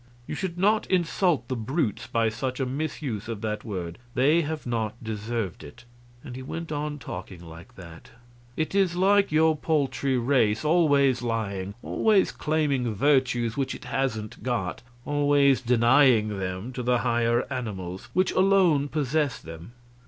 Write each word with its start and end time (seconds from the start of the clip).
You 0.25 0.33
should 0.33 0.57
not 0.57 0.87
insult 0.87 1.47
the 1.47 1.55
brutes 1.55 2.07
by 2.07 2.29
such 2.29 2.59
a 2.59 2.65
misuse 2.65 3.27
of 3.27 3.41
that 3.41 3.63
word; 3.63 3.99
they 4.15 4.41
have 4.41 4.65
not 4.65 4.95
deserved 5.03 5.63
it," 5.63 5.85
and 6.23 6.35
he 6.35 6.41
went 6.41 6.71
on 6.71 6.97
talking 6.97 7.39
like 7.45 7.75
that. 7.75 8.09
"It 8.57 8.73
is 8.73 8.95
like 8.95 9.31
your 9.31 9.55
paltry 9.55 10.17
race 10.17 10.65
always 10.65 11.21
lying, 11.21 11.75
always 11.83 12.31
claiming 12.31 12.95
virtues 12.95 13.55
which 13.55 13.75
it 13.75 13.85
hasn't 13.85 14.41
got, 14.41 14.81
always 15.05 15.61
denying 15.61 16.29
them 16.39 16.73
to 16.73 16.81
the 16.81 16.97
higher 17.01 17.45
animals, 17.53 18.09
which 18.13 18.31
alone 18.31 18.87
possess 18.87 19.37
them. 19.39 19.73